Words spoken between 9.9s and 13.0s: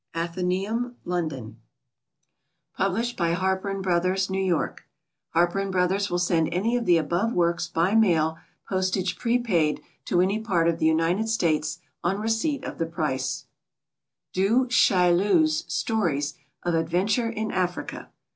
to any part of the United States, on receipt of the